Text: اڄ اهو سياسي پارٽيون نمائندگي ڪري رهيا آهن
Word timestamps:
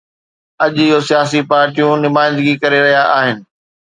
اڄ 0.63 0.73
اهو 0.85 0.99
سياسي 1.09 1.41
پارٽيون 1.51 1.95
نمائندگي 2.05 2.53
ڪري 2.61 2.79
رهيا 2.85 3.03
آهن 3.19 3.37